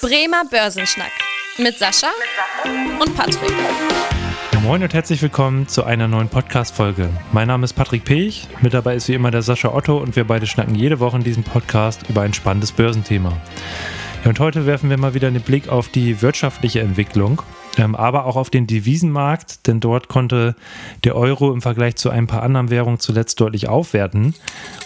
Bremer 0.00 0.44
Börsenschnack 0.48 1.10
mit 1.58 1.76
Sascha 1.76 2.06
und 3.00 3.16
Patrick. 3.16 3.52
Moin 4.62 4.80
und 4.80 4.94
herzlich 4.94 5.20
willkommen 5.22 5.66
zu 5.66 5.82
einer 5.82 6.06
neuen 6.06 6.28
Podcast-Folge. 6.28 7.10
Mein 7.32 7.48
Name 7.48 7.64
ist 7.64 7.72
Patrick 7.72 8.04
Pech, 8.04 8.46
mit 8.60 8.74
dabei 8.74 8.94
ist 8.94 9.08
wie 9.08 9.14
immer 9.14 9.32
der 9.32 9.42
Sascha 9.42 9.74
Otto 9.74 9.98
und 9.98 10.14
wir 10.14 10.22
beide 10.22 10.46
schnacken 10.46 10.76
jede 10.76 11.00
Woche 11.00 11.16
in 11.16 11.24
diesem 11.24 11.42
Podcast 11.42 12.08
über 12.08 12.22
ein 12.22 12.32
spannendes 12.32 12.70
Börsenthema. 12.70 13.32
Und 14.24 14.38
heute 14.38 14.66
werfen 14.66 14.88
wir 14.88 14.98
mal 14.98 15.14
wieder 15.14 15.26
einen 15.26 15.42
Blick 15.42 15.68
auf 15.68 15.88
die 15.88 16.22
wirtschaftliche 16.22 16.80
Entwicklung, 16.80 17.42
ähm, 17.76 17.96
aber 17.96 18.24
auch 18.26 18.36
auf 18.36 18.50
den 18.50 18.68
Devisenmarkt, 18.68 19.66
denn 19.66 19.80
dort 19.80 20.06
konnte 20.06 20.54
der 21.02 21.16
Euro 21.16 21.52
im 21.52 21.60
Vergleich 21.60 21.96
zu 21.96 22.10
ein 22.10 22.28
paar 22.28 22.44
anderen 22.44 22.70
Währungen 22.70 23.00
zuletzt 23.00 23.40
deutlich 23.40 23.68
aufwerten. 23.68 24.34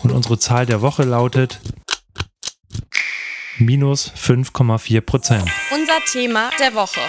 Und 0.03 0.11
unsere 0.11 0.39
Zahl 0.39 0.65
der 0.65 0.81
Woche 0.81 1.03
lautet 1.03 1.61
minus 3.65 4.13
5,4 4.17 5.01
Prozent. 5.01 5.45
Unser 5.73 5.99
Thema 6.11 6.51
der 6.59 6.75
Woche. 6.75 7.01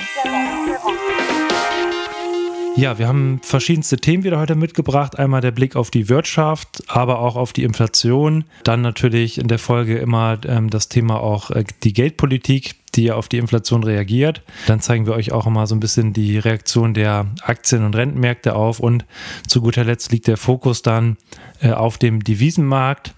Ja, 2.75 2.97
wir 2.97 3.07
haben 3.07 3.39
verschiedenste 3.43 3.97
Themen 3.97 4.23
wieder 4.23 4.39
heute 4.39 4.55
mitgebracht. 4.55 5.19
Einmal 5.19 5.41
der 5.41 5.51
Blick 5.51 5.75
auf 5.75 5.91
die 5.91 6.09
Wirtschaft, 6.09 6.83
aber 6.87 7.19
auch 7.19 7.35
auf 7.35 7.53
die 7.53 7.63
Inflation. 7.63 8.45
Dann 8.63 8.81
natürlich 8.81 9.37
in 9.37 9.47
der 9.47 9.59
Folge 9.59 9.97
immer 9.97 10.39
ähm, 10.47 10.71
das 10.71 10.89
Thema 10.89 11.19
auch 11.19 11.51
äh, 11.51 11.65
die 11.83 11.93
Geldpolitik, 11.93 12.75
die 12.95 13.11
auf 13.11 13.27
die 13.27 13.37
Inflation 13.37 13.83
reagiert. 13.83 14.41
Dann 14.67 14.79
zeigen 14.79 15.05
wir 15.05 15.13
euch 15.13 15.31
auch 15.31 15.47
immer 15.47 15.67
so 15.67 15.75
ein 15.75 15.79
bisschen 15.79 16.13
die 16.13 16.37
Reaktion 16.37 16.93
der 16.93 17.27
Aktien- 17.41 17.85
und 17.85 17.95
Rentenmärkte 17.95 18.55
auf. 18.55 18.79
Und 18.79 19.05
zu 19.47 19.61
guter 19.61 19.83
Letzt 19.83 20.11
liegt 20.11 20.27
der 20.27 20.37
Fokus 20.37 20.81
dann 20.81 21.17
äh, 21.61 21.71
auf 21.71 21.97
dem 21.97 22.23
Devisenmarkt. 22.23 23.13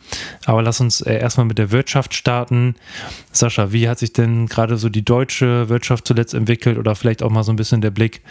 Aber 0.45 0.61
lass 0.61 0.79
uns 0.79 1.01
äh, 1.01 1.17
erstmal 1.17 1.45
mit 1.45 1.57
der 1.57 1.71
Wirtschaft 1.71 2.13
starten. 2.13 2.75
Sascha, 3.31 3.71
wie 3.71 3.89
hat 3.89 3.99
sich 3.99 4.13
denn 4.13 4.47
gerade 4.47 4.77
so 4.77 4.89
die 4.89 5.03
deutsche 5.03 5.67
Wirtschaft 5.69 6.07
zuletzt 6.07 6.33
entwickelt 6.33 6.77
oder 6.77 6.95
vielleicht 6.95 7.23
auch 7.23 7.29
mal 7.29 7.43
so 7.43 7.51
ein 7.51 7.57
bisschen 7.57 7.81
der 7.81 7.91
Blick 7.91 8.21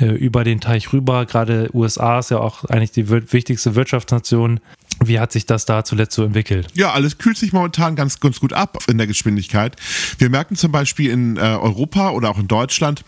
äh, 0.00 0.06
über 0.06 0.44
den 0.44 0.60
Teich 0.60 0.92
rüber? 0.92 1.26
Gerade 1.26 1.70
USA 1.74 2.18
ist 2.18 2.30
ja 2.30 2.38
auch 2.38 2.64
eigentlich 2.64 2.92
die 2.92 3.08
wichtigste 3.08 3.74
Wirtschaftsnation. 3.74 4.60
Wie 5.04 5.20
hat 5.20 5.32
sich 5.32 5.46
das 5.46 5.64
da 5.64 5.84
zuletzt 5.84 6.14
so 6.14 6.24
entwickelt? 6.24 6.68
Ja, 6.74 6.92
alles 6.92 7.18
kühlt 7.18 7.36
sich 7.36 7.52
momentan 7.52 7.96
ganz, 7.96 8.20
ganz 8.20 8.40
gut 8.40 8.52
ab 8.52 8.78
in 8.88 8.98
der 8.98 9.06
Geschwindigkeit. 9.06 9.76
Wir 10.18 10.30
merken 10.30 10.56
zum 10.56 10.72
Beispiel 10.72 11.10
in 11.10 11.36
äh, 11.36 11.40
Europa 11.40 12.10
oder 12.10 12.30
auch 12.30 12.38
in 12.38 12.48
Deutschland, 12.48 13.04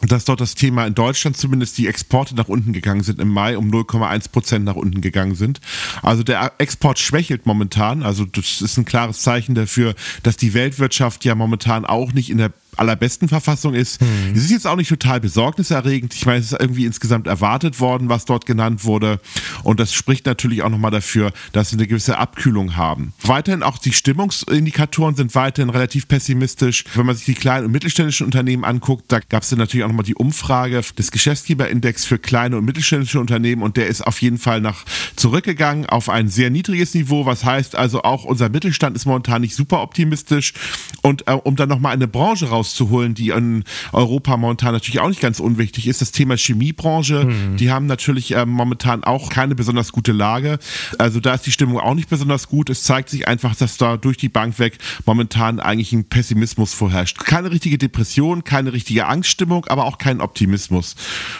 dass 0.00 0.24
dort 0.24 0.40
das 0.40 0.54
Thema 0.54 0.86
in 0.86 0.94
Deutschland 0.94 1.36
zumindest 1.36 1.78
die 1.78 1.86
Exporte 1.86 2.34
nach 2.34 2.48
unten 2.48 2.72
gegangen 2.72 3.02
sind, 3.02 3.20
im 3.20 3.28
Mai 3.28 3.56
um 3.56 3.70
0,1 3.70 4.30
Prozent 4.30 4.64
nach 4.64 4.74
unten 4.74 5.00
gegangen 5.00 5.34
sind. 5.34 5.60
Also 6.02 6.22
der 6.22 6.52
Export 6.58 6.98
schwächelt 6.98 7.46
momentan. 7.46 8.02
Also 8.02 8.24
das 8.24 8.60
ist 8.60 8.76
ein 8.78 8.84
klares 8.84 9.22
Zeichen 9.22 9.54
dafür, 9.54 9.94
dass 10.22 10.36
die 10.36 10.54
Weltwirtschaft 10.54 11.24
ja 11.24 11.34
momentan 11.34 11.84
auch 11.84 12.12
nicht 12.12 12.30
in 12.30 12.38
der 12.38 12.52
allerbesten 12.82 13.28
Verfassung 13.28 13.74
ist. 13.74 14.00
Mhm. 14.00 14.32
Es 14.34 14.44
ist 14.44 14.50
jetzt 14.50 14.66
auch 14.66 14.76
nicht 14.76 14.88
total 14.88 15.20
besorgniserregend. 15.20 16.14
Ich 16.14 16.26
meine, 16.26 16.40
es 16.40 16.52
ist 16.52 16.60
irgendwie 16.60 16.84
insgesamt 16.84 17.26
erwartet 17.26 17.80
worden, 17.80 18.08
was 18.08 18.24
dort 18.24 18.44
genannt 18.44 18.84
wurde. 18.84 19.20
Und 19.62 19.78
das 19.80 19.94
spricht 19.94 20.26
natürlich 20.26 20.62
auch 20.62 20.68
nochmal 20.68 20.90
dafür, 20.90 21.32
dass 21.52 21.72
wir 21.72 21.78
eine 21.78 21.86
gewisse 21.86 22.18
Abkühlung 22.18 22.76
haben. 22.76 23.12
Weiterhin 23.22 23.62
auch 23.62 23.78
die 23.78 23.92
Stimmungsindikatoren 23.92 25.14
sind 25.14 25.34
weiterhin 25.34 25.70
relativ 25.70 26.08
pessimistisch. 26.08 26.84
Wenn 26.94 27.06
man 27.06 27.14
sich 27.14 27.24
die 27.24 27.34
kleinen 27.34 27.66
und 27.66 27.72
mittelständischen 27.72 28.26
Unternehmen 28.26 28.64
anguckt, 28.64 29.04
da 29.08 29.20
gab 29.20 29.44
es 29.44 29.50
dann 29.50 29.58
natürlich 29.58 29.84
auch 29.84 29.88
nochmal 29.88 30.04
die 30.04 30.16
Umfrage 30.16 30.82
des 30.98 31.10
Geschäftsgeberindex 31.10 32.04
für 32.04 32.18
kleine 32.18 32.56
und 32.56 32.64
mittelständische 32.64 33.20
Unternehmen 33.20 33.62
und 33.62 33.76
der 33.76 33.86
ist 33.86 34.04
auf 34.06 34.20
jeden 34.20 34.38
Fall 34.38 34.60
nach 34.60 34.84
zurückgegangen 35.16 35.86
auf 35.86 36.08
ein 36.08 36.28
sehr 36.28 36.50
niedriges 36.50 36.94
Niveau. 36.94 37.26
Was 37.26 37.44
heißt 37.44 37.76
also 37.76 38.02
auch 38.02 38.24
unser 38.24 38.48
Mittelstand 38.48 38.96
ist 38.96 39.06
momentan 39.06 39.42
nicht 39.42 39.54
super 39.54 39.82
optimistisch. 39.82 40.54
Und 41.02 41.26
äh, 41.28 41.32
um 41.32 41.56
dann 41.56 41.68
nochmal 41.68 41.92
eine 41.92 42.08
Branche 42.08 42.48
raus 42.48 42.71
rauszuholen, 42.72 43.14
die 43.14 43.30
in 43.30 43.64
Europa 43.92 44.36
momentan 44.36 44.72
natürlich 44.72 45.00
auch 45.00 45.08
nicht 45.08 45.20
ganz 45.20 45.40
unwichtig 45.40 45.86
ist. 45.86 46.00
Das 46.00 46.12
Thema 46.12 46.36
Chemiebranche, 46.36 47.24
mhm. 47.24 47.56
die 47.56 47.70
haben 47.70 47.86
natürlich 47.86 48.34
äh, 48.34 48.46
momentan 48.46 49.04
auch 49.04 49.30
keine 49.30 49.54
besonders 49.54 49.92
gute 49.92 50.12
Lage. 50.12 50.58
Also 50.98 51.20
da 51.20 51.34
ist 51.34 51.46
die 51.46 51.52
Stimmung 51.52 51.78
auch 51.78 51.94
nicht 51.94 52.08
besonders 52.08 52.48
gut. 52.48 52.70
Es 52.70 52.82
zeigt 52.82 53.10
sich 53.10 53.28
einfach, 53.28 53.54
dass 53.54 53.76
da 53.76 53.96
durch 53.96 54.16
die 54.16 54.28
Bank 54.28 54.58
weg 54.58 54.78
momentan 55.04 55.60
eigentlich 55.60 55.92
ein 55.92 56.04
Pessimismus 56.04 56.74
vorherrscht. 56.74 57.18
Keine 57.18 57.50
richtige 57.50 57.78
Depression, 57.78 58.44
keine 58.44 58.72
richtige 58.72 59.06
Angststimmung, 59.06 59.66
aber 59.66 59.84
auch 59.84 59.98
kein 59.98 60.20
Optimismus. 60.20 60.96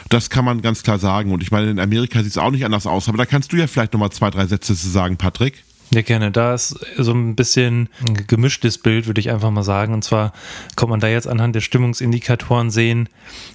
Das 0.09 0.31
kann 0.31 0.45
man 0.45 0.63
ganz 0.63 0.83
klar 0.83 0.99
sagen. 0.99 1.33
Und 1.33 1.43
ich 1.43 1.51
meine, 1.51 1.71
in 1.71 1.81
Amerika 1.81 2.23
sieht 2.23 2.33
es 2.33 2.39
auch 2.39 2.51
nicht 2.51 2.65
anders 2.65 2.87
aus. 2.87 3.09
Aber 3.09 3.19
da 3.19 3.27
kannst 3.27 3.53
du 3.53 3.57
ja 3.57 3.67
vielleicht 3.67 3.93
nochmal 3.93 4.11
zwei, 4.11 4.31
drei 4.31 4.47
Sätze 4.47 4.77
zu 4.77 4.89
sagen, 4.89 5.17
Patrick. 5.17 5.65
Ja, 5.95 6.01
gerne. 6.01 6.31
Da 6.31 6.55
ist 6.55 6.75
so 6.97 7.13
ein 7.13 7.37
bisschen 7.37 7.91
ein 8.07 8.27
gemischtes 8.27 8.79
Bild, 8.79 9.07
würde 9.07 9.21
ich 9.21 9.31
einfach 9.31 9.51
mal 9.51 9.63
sagen. 9.63 9.93
Und 9.93 10.03
zwar 10.03 10.33
kommt 10.75 10.91
man 10.91 11.01
da 11.01 11.09
jetzt 11.09 11.29
anhand 11.29 11.55
der 11.55 11.61
Stimmungsindikatoren 11.61 12.71
sehen, 12.71 13.11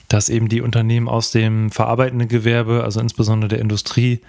dass 0.07 0.29
eben 0.29 0.47
die 0.47 0.61
Unternehmen 0.61 1.09
aus 1.09 1.31
dem 1.31 1.69
verarbeitenden 1.69 2.27
Gewerbe, 2.27 2.83
also 2.83 2.99
insbesondere 3.01 3.49
der 3.49 3.59
Industrie, 3.59 4.21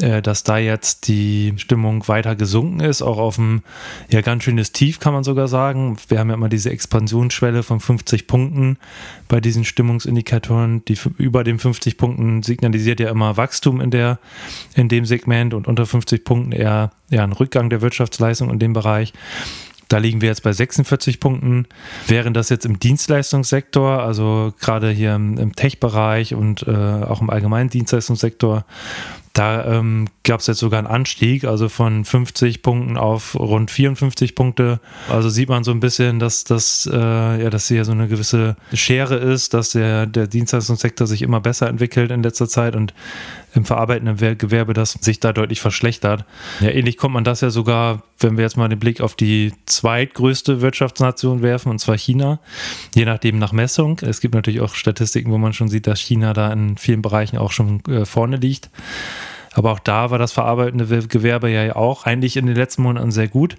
äh, 0.00 0.20
dass 0.20 0.44
da 0.44 0.58
jetzt 0.58 1.08
die 1.08 1.54
Stimmung 1.56 2.06
weiter 2.08 2.36
gesunken 2.36 2.80
ist, 2.80 3.00
auch 3.00 3.18
auf 3.18 3.38
ein 3.38 3.62
ja 4.10 4.20
ganz 4.20 4.44
schönes 4.44 4.72
Tief, 4.72 5.00
kann 5.00 5.14
man 5.14 5.24
sogar 5.24 5.48
sagen. 5.48 5.96
Wir 6.08 6.18
haben 6.18 6.28
ja 6.28 6.34
immer 6.34 6.48
diese 6.48 6.70
Expansionsschwelle 6.70 7.62
von 7.62 7.80
50 7.80 8.26
Punkten 8.26 8.76
bei 9.28 9.40
diesen 9.40 9.64
Stimmungsindikatoren. 9.64 10.84
Die 10.84 10.98
über 11.16 11.42
den 11.42 11.58
50 11.58 11.96
Punkten 11.96 12.42
signalisiert 12.42 13.00
ja 13.00 13.08
immer 13.10 13.36
Wachstum 13.36 13.80
in, 13.80 13.90
der, 13.90 14.18
in 14.74 14.88
dem 14.88 15.06
Segment 15.06 15.54
und 15.54 15.66
unter 15.66 15.86
50 15.86 16.24
Punkten 16.24 16.52
eher 16.52 16.90
ja, 17.08 17.24
ein 17.24 17.32
Rückgang 17.32 17.70
der 17.70 17.80
Wirtschaftsleistung 17.80 18.50
in 18.50 18.58
dem 18.58 18.72
Bereich. 18.72 19.12
Da 19.88 19.98
liegen 19.98 20.20
wir 20.20 20.28
jetzt 20.28 20.42
bei 20.42 20.52
46 20.52 21.20
Punkten. 21.20 21.66
Während 22.06 22.36
das 22.36 22.48
jetzt 22.48 22.66
im 22.66 22.78
Dienstleistungssektor, 22.78 24.02
also 24.02 24.52
gerade 24.60 24.90
hier 24.90 25.14
im, 25.14 25.38
im 25.38 25.54
Tech-Bereich 25.54 26.34
und 26.34 26.66
äh, 26.66 26.70
auch 26.70 27.20
im 27.20 27.30
allgemeinen 27.30 27.70
Dienstleistungssektor, 27.70 28.64
da 29.34 29.64
ähm, 29.66 30.06
gab 30.22 30.40
es 30.40 30.46
jetzt 30.46 30.60
sogar 30.60 30.78
einen 30.78 30.86
Anstieg, 30.86 31.44
also 31.44 31.68
von 31.68 32.04
50 32.04 32.62
Punkten 32.62 32.96
auf 32.96 33.34
rund 33.34 33.68
54 33.68 34.36
Punkte. 34.36 34.78
Also 35.08 35.28
sieht 35.28 35.48
man 35.48 35.64
so 35.64 35.72
ein 35.72 35.80
bisschen, 35.80 36.20
dass 36.20 36.44
das 36.44 36.88
äh, 36.90 36.96
ja, 36.96 37.50
dass 37.50 37.66
hier 37.66 37.84
so 37.84 37.90
eine 37.90 38.06
gewisse 38.06 38.56
Schere 38.72 39.16
ist, 39.16 39.52
dass 39.52 39.70
der, 39.70 40.06
der 40.06 40.28
Dienstleistungssektor 40.28 41.08
sich 41.08 41.22
immer 41.22 41.40
besser 41.40 41.68
entwickelt 41.68 42.12
in 42.12 42.22
letzter 42.22 42.48
Zeit 42.48 42.76
und 42.76 42.94
im 43.54 43.64
verarbeitenden 43.64 44.38
Gewerbe 44.38 44.72
das 44.72 44.92
sich 44.92 45.20
da 45.20 45.32
deutlich 45.32 45.60
verschlechtert. 45.60 46.24
Ja, 46.60 46.70
ähnlich 46.70 46.96
kommt 46.96 47.14
man 47.14 47.24
das 47.24 47.40
ja 47.40 47.50
sogar, 47.50 48.02
wenn 48.18 48.36
wir 48.36 48.44
jetzt 48.44 48.56
mal 48.56 48.68
den 48.68 48.78
Blick 48.78 49.00
auf 49.00 49.14
die 49.14 49.52
zweitgrößte 49.66 50.60
Wirtschaftsnation 50.60 51.42
werfen, 51.42 51.70
und 51.70 51.78
zwar 51.78 51.96
China, 51.96 52.40
je 52.94 53.04
nachdem 53.04 53.38
nach 53.38 53.52
Messung. 53.52 53.98
Es 54.02 54.20
gibt 54.20 54.34
natürlich 54.34 54.60
auch 54.60 54.74
Statistiken, 54.74 55.30
wo 55.30 55.38
man 55.38 55.52
schon 55.52 55.68
sieht, 55.68 55.86
dass 55.86 56.00
China 56.00 56.32
da 56.32 56.52
in 56.52 56.76
vielen 56.76 57.02
Bereichen 57.02 57.38
auch 57.38 57.52
schon 57.52 57.84
äh, 57.86 58.04
vorne 58.04 58.36
liegt. 58.36 58.70
Aber 59.54 59.72
auch 59.72 59.78
da 59.78 60.10
war 60.10 60.18
das 60.18 60.32
verarbeitende 60.32 61.06
Gewerbe 61.06 61.48
ja 61.50 61.74
auch 61.76 62.04
eigentlich 62.04 62.36
in 62.36 62.46
den 62.46 62.56
letzten 62.56 62.82
Monaten 62.82 63.10
sehr 63.10 63.28
gut. 63.28 63.56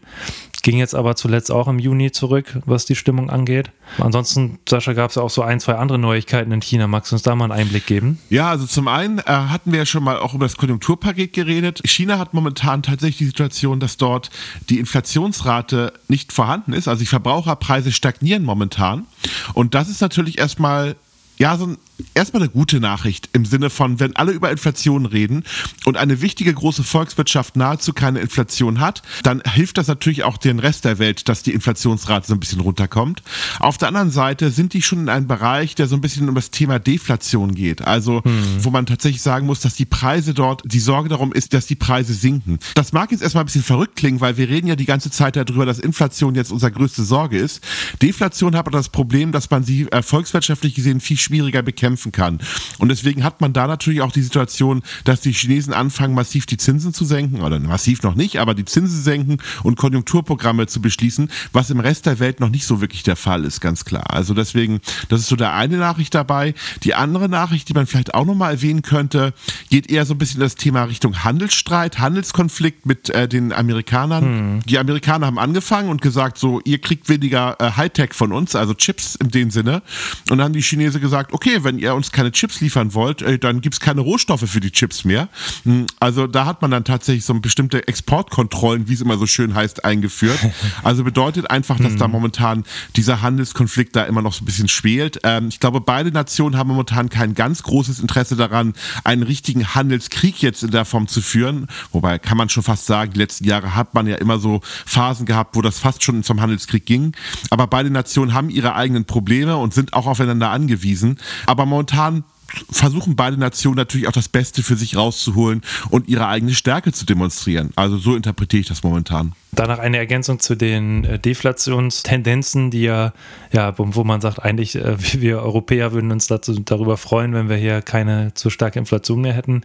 Ging 0.61 0.77
jetzt 0.77 0.95
aber 0.95 1.15
zuletzt 1.15 1.51
auch 1.51 1.67
im 1.67 1.77
Juni 1.77 2.11
zurück, 2.11 2.59
was 2.65 2.85
die 2.85 2.95
Stimmung 2.95 3.29
angeht. 3.29 3.69
Ansonsten, 3.99 4.57
Sascha, 4.67 4.93
gab 4.93 5.11
es 5.11 5.15
ja 5.15 5.21
auch 5.21 5.29
so 5.29 5.43
ein, 5.43 5.59
zwei 5.59 5.75
andere 5.75 5.99
Neuigkeiten 5.99 6.51
in 6.51 6.61
China. 6.61 6.87
Magst 6.87 7.11
du 7.11 7.15
uns 7.15 7.21
da 7.21 7.35
mal 7.35 7.45
einen 7.45 7.53
Einblick 7.53 7.85
geben? 7.85 8.19
Ja, 8.29 8.49
also 8.49 8.65
zum 8.65 8.87
einen 8.87 9.19
äh, 9.19 9.23
hatten 9.25 9.71
wir 9.71 9.79
ja 9.79 9.85
schon 9.85 10.03
mal 10.03 10.17
auch 10.17 10.33
über 10.33 10.45
das 10.45 10.57
Konjunkturpaket 10.57 11.33
geredet. 11.33 11.81
China 11.85 12.17
hat 12.17 12.33
momentan 12.33 12.81
tatsächlich 12.81 13.17
die 13.17 13.25
Situation, 13.25 13.79
dass 13.79 13.97
dort 13.97 14.31
die 14.69 14.79
Inflationsrate 14.79 15.93
nicht 16.07 16.33
vorhanden 16.33 16.73
ist. 16.73 16.87
Also 16.87 16.99
die 17.01 17.05
Verbraucherpreise 17.05 17.91
stagnieren 17.91 18.43
momentan. 18.43 19.05
Und 19.53 19.75
das 19.75 19.87
ist 19.87 20.01
natürlich 20.01 20.39
erstmal 20.39 20.95
ja, 21.37 21.57
so 21.57 21.67
ein 21.67 21.77
erstmal 22.13 22.43
eine 22.43 22.51
gute 22.51 22.79
Nachricht 22.79 23.29
im 23.33 23.45
Sinne 23.45 23.69
von, 23.69 23.99
wenn 23.99 24.15
alle 24.15 24.31
über 24.31 24.51
Inflation 24.51 25.05
reden 25.05 25.43
und 25.85 25.97
eine 25.97 26.21
wichtige 26.21 26.53
große 26.53 26.83
Volkswirtschaft 26.83 27.55
nahezu 27.55 27.93
keine 27.93 28.19
Inflation 28.19 28.79
hat, 28.79 29.01
dann 29.23 29.41
hilft 29.45 29.77
das 29.77 29.87
natürlich 29.87 30.23
auch 30.23 30.37
den 30.37 30.59
Rest 30.59 30.85
der 30.85 30.99
Welt, 30.99 31.29
dass 31.29 31.43
die 31.43 31.53
Inflationsrate 31.53 32.27
so 32.27 32.33
ein 32.33 32.39
bisschen 32.39 32.59
runterkommt. 32.59 33.23
Auf 33.59 33.77
der 33.77 33.87
anderen 33.89 34.11
Seite 34.11 34.51
sind 34.51 34.73
die 34.73 34.81
schon 34.81 34.99
in 34.99 35.09
einem 35.09 35.27
Bereich, 35.27 35.75
der 35.75 35.87
so 35.87 35.95
ein 35.95 36.01
bisschen 36.01 36.27
um 36.27 36.35
das 36.35 36.51
Thema 36.51 36.79
Deflation 36.79 37.55
geht. 37.55 37.81
Also, 37.81 38.23
hm. 38.23 38.43
wo 38.59 38.69
man 38.69 38.85
tatsächlich 38.85 39.21
sagen 39.21 39.45
muss, 39.45 39.61
dass 39.61 39.75
die 39.75 39.85
Preise 39.85 40.33
dort, 40.33 40.61
die 40.65 40.79
Sorge 40.79 41.09
darum 41.09 41.31
ist, 41.31 41.53
dass 41.53 41.67
die 41.67 41.75
Preise 41.75 42.13
sinken. 42.13 42.59
Das 42.75 42.91
mag 42.93 43.11
jetzt 43.11 43.21
erstmal 43.21 43.43
ein 43.43 43.47
bisschen 43.47 43.63
verrückt 43.63 43.95
klingen, 43.95 44.21
weil 44.21 44.37
wir 44.37 44.49
reden 44.49 44.67
ja 44.67 44.75
die 44.75 44.85
ganze 44.85 45.11
Zeit 45.11 45.35
darüber, 45.35 45.65
dass 45.65 45.79
Inflation 45.79 46.35
jetzt 46.35 46.51
unsere 46.51 46.71
größte 46.71 47.03
Sorge 47.03 47.37
ist. 47.37 47.61
Deflation 48.01 48.55
hat 48.55 48.65
aber 48.67 48.71
das 48.71 48.89
Problem, 48.89 49.31
dass 49.31 49.49
man 49.49 49.63
sie 49.63 49.83
äh, 49.91 50.01
volkswirtschaftlich 50.01 50.75
gesehen 50.75 50.99
viel 50.99 51.17
schwieriger 51.17 51.61
bekämpft 51.61 51.84
bekämpfen 51.85 52.11
kann. 52.11 52.39
Und 52.79 52.89
deswegen 52.89 53.23
hat 53.23 53.41
man 53.41 53.53
da 53.53 53.67
natürlich 53.67 54.01
auch 54.01 54.11
die 54.11 54.23
Situation, 54.23 54.81
dass 55.03 55.21
die 55.21 55.31
Chinesen 55.31 55.71
anfangen, 55.71 56.15
massiv 56.15 56.47
die 56.47 56.57
Zinsen 56.57 56.93
zu 56.93 57.05
senken, 57.05 57.41
oder 57.41 57.59
massiv 57.59 58.01
noch 58.01 58.15
nicht, 58.15 58.39
aber 58.39 58.55
die 58.55 58.65
Zinsen 58.65 59.01
senken 59.01 59.37
und 59.61 59.77
Konjunkturprogramme 59.77 60.65
zu 60.65 60.81
beschließen, 60.81 61.29
was 61.53 61.69
im 61.69 61.79
Rest 61.79 62.07
der 62.07 62.19
Welt 62.19 62.39
noch 62.39 62.49
nicht 62.49 62.65
so 62.65 62.81
wirklich 62.81 63.03
der 63.03 63.15
Fall 63.15 63.45
ist, 63.45 63.61
ganz 63.61 63.85
klar. 63.85 64.03
Also 64.07 64.33
deswegen, 64.33 64.79
das 65.09 65.21
ist 65.21 65.27
so 65.27 65.35
der 65.35 65.53
eine 65.53 65.77
Nachricht 65.77 66.15
dabei. 66.15 66.55
Die 66.83 66.95
andere 66.95 67.29
Nachricht, 67.29 67.69
die 67.69 67.73
man 67.73 67.85
vielleicht 67.85 68.15
auch 68.15 68.25
nochmal 68.25 68.53
erwähnen 68.53 68.81
könnte, 68.81 69.33
geht 69.69 69.91
eher 69.91 70.05
so 70.05 70.15
ein 70.15 70.17
bisschen 70.17 70.39
das 70.39 70.55
Thema 70.55 70.85
Richtung 70.85 71.23
Handelsstreit, 71.23 71.99
Handelskonflikt 71.99 72.87
mit 72.87 73.11
äh, 73.11 73.27
den 73.27 73.53
Amerikanern. 73.53 74.23
Hm. 74.23 74.59
Die 74.65 74.79
Amerikaner 74.79 75.27
haben 75.27 75.37
angefangen 75.37 75.89
und 75.89 76.01
gesagt, 76.01 76.39
so, 76.39 76.61
ihr 76.65 76.79
kriegt 76.79 77.09
weniger 77.09 77.57
äh, 77.59 77.71
Hightech 77.71 78.13
von 78.13 78.31
uns, 78.31 78.55
also 78.55 78.73
Chips 78.73 79.15
in 79.15 79.29
dem 79.29 79.51
Sinne. 79.51 79.83
Und 80.31 80.39
dann 80.39 80.45
haben 80.45 80.53
die 80.53 80.61
Chinesen 80.61 80.99
gesagt, 80.99 81.31
okay, 81.31 81.59
wenn 81.63 81.74
ihr 81.79 81.95
uns 81.95 82.11
keine 82.11 82.31
Chips 82.31 82.61
liefern 82.61 82.93
wollt, 82.93 83.21
äh, 83.21 83.39
dann 83.39 83.61
gibt 83.61 83.75
es 83.75 83.79
keine 83.79 84.01
Rohstoffe 84.01 84.49
für 84.49 84.59
die 84.59 84.71
Chips 84.71 85.05
mehr. 85.05 85.29
Hm, 85.63 85.85
also 85.99 86.27
da 86.27 86.45
hat 86.45 86.61
man 86.61 86.71
dann 86.71 86.83
tatsächlich 86.83 87.25
so 87.25 87.33
bestimmte 87.35 87.87
Exportkontrollen, 87.87 88.87
wie 88.87 88.93
es 88.93 89.01
immer 89.01 89.17
so 89.17 89.25
schön 89.25 89.55
heißt, 89.55 89.85
eingeführt. 89.85 90.39
Also 90.83 91.03
bedeutet 91.03 91.49
einfach, 91.49 91.79
dass 91.79 91.95
da 91.95 92.05
hm. 92.05 92.11
momentan 92.11 92.63
dieser 92.95 93.21
Handelskonflikt 93.21 93.95
da 93.95 94.03
immer 94.03 94.21
noch 94.21 94.33
so 94.33 94.43
ein 94.43 94.45
bisschen 94.45 94.67
schwelt. 94.67 95.19
Ähm, 95.23 95.47
ich 95.47 95.59
glaube, 95.59 95.81
beide 95.81 96.11
Nationen 96.11 96.57
haben 96.57 96.69
momentan 96.69 97.09
kein 97.09 97.33
ganz 97.33 97.63
großes 97.63 97.99
Interesse 97.99 98.35
daran, 98.35 98.73
einen 99.03 99.23
richtigen 99.23 99.73
Handelskrieg 99.73 100.41
jetzt 100.41 100.63
in 100.63 100.71
der 100.71 100.85
Form 100.85 101.07
zu 101.07 101.21
führen. 101.21 101.67
Wobei 101.91 102.19
kann 102.19 102.37
man 102.37 102.49
schon 102.49 102.63
fast 102.63 102.85
sagen, 102.85 103.13
die 103.13 103.19
letzten 103.19 103.45
Jahre 103.45 103.75
hat 103.75 103.93
man 103.93 104.07
ja 104.07 104.15
immer 104.15 104.39
so 104.39 104.61
Phasen 104.85 105.25
gehabt, 105.25 105.55
wo 105.55 105.61
das 105.61 105.79
fast 105.79 106.03
schon 106.03 106.23
zum 106.23 106.41
Handelskrieg 106.41 106.85
ging. 106.85 107.13
Aber 107.49 107.67
beide 107.67 107.89
Nationen 107.89 108.33
haben 108.33 108.49
ihre 108.49 108.75
eigenen 108.75 109.05
Probleme 109.05 109.57
und 109.57 109.73
sind 109.73 109.93
auch 109.93 110.07
aufeinander 110.07 110.51
angewiesen. 110.51 111.17
Aber 111.45 111.64
momentan 111.65 112.23
versuchen 112.69 113.15
beide 113.15 113.37
Nationen 113.37 113.75
natürlich 113.75 114.07
auch 114.07 114.13
das 114.13 114.29
Beste 114.29 114.63
für 114.63 114.75
sich 114.75 114.95
rauszuholen 114.95 115.61
und 115.89 116.07
ihre 116.07 116.27
eigene 116.27 116.53
Stärke 116.53 116.91
zu 116.91 117.05
demonstrieren. 117.05 117.71
Also 117.75 117.97
so 117.97 118.15
interpretiere 118.15 118.61
ich 118.61 118.67
das 118.67 118.83
momentan. 118.83 119.33
Danach 119.51 119.79
eine 119.79 119.97
Ergänzung 119.97 120.39
zu 120.39 120.55
den 120.55 121.03
äh, 121.05 121.19
Deflationstendenzen, 121.19 122.71
die 122.71 122.83
ja, 122.83 123.13
ja, 123.51 123.73
wo 123.77 124.03
man 124.03 124.21
sagt, 124.21 124.39
eigentlich 124.39 124.75
äh, 124.75 124.95
wir 125.21 125.41
Europäer 125.41 125.91
würden 125.91 126.11
uns 126.11 126.27
dazu, 126.27 126.53
darüber 126.59 126.97
freuen, 126.97 127.33
wenn 127.33 127.49
wir 127.49 127.57
hier 127.57 127.81
keine 127.81 128.33
zu 128.33 128.49
starke 128.49 128.79
Inflation 128.79 129.21
mehr 129.21 129.33
hätten. 129.33 129.61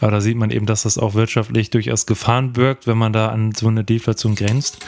Aber 0.00 0.10
da 0.10 0.20
sieht 0.20 0.36
man 0.36 0.50
eben, 0.50 0.66
dass 0.66 0.82
das 0.82 0.98
auch 0.98 1.14
wirtschaftlich 1.14 1.70
durchaus 1.70 2.06
Gefahren 2.06 2.52
birgt, 2.52 2.86
wenn 2.86 2.98
man 2.98 3.12
da 3.12 3.28
an 3.28 3.52
so 3.54 3.68
eine 3.68 3.84
Deflation 3.84 4.34
grenzt. 4.34 4.78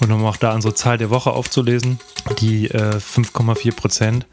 Und 0.00 0.12
um 0.12 0.24
auch 0.24 0.36
da 0.36 0.54
unsere 0.54 0.74
Zahl 0.74 0.96
der 0.96 1.10
Woche 1.10 1.32
aufzulesen, 1.32 1.98
die 2.40 2.68
äh, 2.68 2.96
5,4 2.96 3.74
Prozent. 3.74 4.26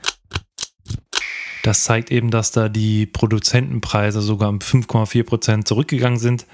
Das 1.65 1.83
zeigt 1.83 2.11
eben, 2.11 2.29
dass 2.29 2.51
da 2.51 2.69
die 2.69 3.07
Produzentenpreise 3.07 4.21
sogar 4.21 4.49
um 4.49 4.59
5,4 4.59 5.23
Prozent 5.23 5.67
zurückgegangen 5.67 6.19
sind 6.19 6.45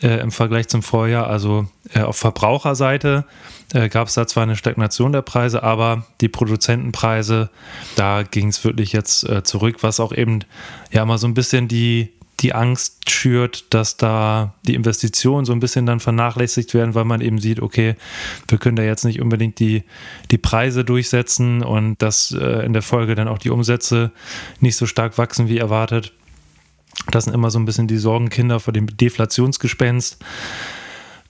äh, 0.00 0.20
im 0.20 0.30
Vergleich 0.30 0.68
zum 0.68 0.84
Vorjahr. 0.84 1.26
Also 1.26 1.66
äh, 1.92 2.02
auf 2.02 2.16
Verbraucherseite 2.18 3.24
äh, 3.72 3.88
gab 3.88 4.06
es 4.06 4.14
da 4.14 4.28
zwar 4.28 4.44
eine 4.44 4.54
Stagnation 4.54 5.10
der 5.10 5.22
Preise, 5.22 5.64
aber 5.64 6.06
die 6.20 6.28
Produzentenpreise, 6.28 7.50
da 7.96 8.22
ging 8.22 8.46
es 8.46 8.62
wirklich 8.62 8.92
jetzt 8.92 9.28
äh, 9.28 9.42
zurück, 9.42 9.78
was 9.80 9.98
auch 9.98 10.12
eben 10.12 10.44
ja 10.92 11.04
mal 11.04 11.18
so 11.18 11.26
ein 11.26 11.34
bisschen 11.34 11.66
die, 11.66 12.12
die 12.44 12.54
Angst 12.54 13.10
schürt, 13.10 13.72
dass 13.72 13.96
da 13.96 14.52
die 14.66 14.74
Investitionen 14.74 15.46
so 15.46 15.52
ein 15.52 15.60
bisschen 15.60 15.86
dann 15.86 15.98
vernachlässigt 15.98 16.74
werden, 16.74 16.94
weil 16.94 17.06
man 17.06 17.22
eben 17.22 17.38
sieht, 17.38 17.60
okay, 17.60 17.96
wir 18.48 18.58
können 18.58 18.76
da 18.76 18.82
jetzt 18.82 19.04
nicht 19.04 19.22
unbedingt 19.22 19.58
die, 19.58 19.82
die 20.30 20.36
Preise 20.36 20.84
durchsetzen 20.84 21.62
und 21.62 22.02
dass 22.02 22.32
äh, 22.32 22.66
in 22.66 22.74
der 22.74 22.82
Folge 22.82 23.14
dann 23.14 23.28
auch 23.28 23.38
die 23.38 23.48
Umsätze 23.48 24.12
nicht 24.60 24.76
so 24.76 24.84
stark 24.84 25.16
wachsen 25.16 25.48
wie 25.48 25.56
erwartet. 25.56 26.12
Das 27.10 27.24
sind 27.24 27.32
immer 27.32 27.50
so 27.50 27.58
ein 27.58 27.64
bisschen 27.64 27.88
die 27.88 27.96
Sorgenkinder 27.96 28.60
vor 28.60 28.74
dem 28.74 28.94
Deflationsgespenst. 28.94 30.18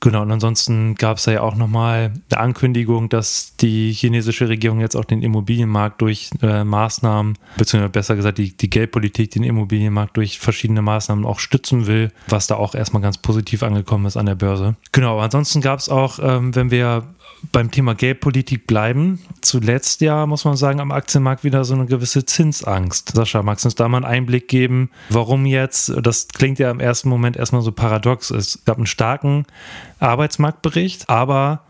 Genau, 0.05 0.21
und 0.21 0.31
ansonsten 0.31 0.97
gab 0.97 1.17
es 1.17 1.25
ja 1.25 1.41
auch 1.41 1.55
nochmal 1.55 2.13
eine 2.31 2.39
Ankündigung, 2.39 3.09
dass 3.09 3.57
die 3.57 3.91
chinesische 3.91 4.51
Regierung 4.51 4.81
jetzt 4.81 4.97
auch 4.97 5.07
den 5.07 5.23
Immobilienmarkt 5.23 6.03
durch 6.03 6.29
äh, 6.43 6.63
Maßnahmen, 6.63 7.39
beziehungsweise 7.57 7.91
besser 7.91 8.15
gesagt 8.15 8.37
die, 8.37 8.55
die 8.55 8.69
Geldpolitik, 8.69 9.31
den 9.31 9.45
Immobilienmarkt 9.45 10.19
durch 10.19 10.39
verschiedene 10.39 10.83
Maßnahmen 10.83 11.25
auch 11.25 11.39
stützen 11.39 11.87
will, 11.87 12.13
was 12.29 12.47
da 12.47 12.57
auch 12.57 12.75
erstmal 12.75 13.01
ganz 13.01 13.17
positiv 13.17 13.63
angekommen 13.63 14.05
ist 14.05 14.19
an 14.19 14.27
der 14.27 14.35
Börse. 14.35 14.77
Genau, 14.93 15.13
aber 15.13 15.23
ansonsten 15.23 15.63
gab 15.63 15.79
es 15.79 15.89
auch, 15.89 16.19
ähm, 16.23 16.55
wenn 16.55 16.71
wir 16.71 17.05
beim 17.53 17.71
Thema 17.71 17.95
Geldpolitik 17.95 18.67
bleiben, 18.67 19.21
zuletzt 19.41 20.01
ja, 20.01 20.27
muss 20.27 20.45
man 20.45 20.57
sagen, 20.57 20.81
am 20.81 20.93
Aktienmarkt 20.93 21.45
wieder 21.45 21.65
so 21.65 21.75
eine 21.75 21.87
gewisse 21.87 22.25
Zinsangst. 22.25 23.13
Sascha, 23.15 23.43
magst 23.43 23.65
du 23.65 23.69
uns 23.69 23.75
da 23.75 23.89
mal 23.89 23.99
einen 23.99 24.07
Einblick 24.07 24.49
geben, 24.49 24.91
warum 25.11 25.47
jetzt, 25.47 25.93
das 26.03 26.29
klingt 26.29 26.59
ja 26.59 26.71
im 26.71 26.81
ersten 26.81 27.09
Moment 27.09 27.37
erstmal 27.37 27.63
so 27.63 27.73
paradox, 27.73 28.31
es 28.31 28.65
gab 28.65 28.79
einen 28.79 28.87
starken 28.87 29.47
Arbeitsmarktbericht, 30.01 31.09
aber 31.09 31.63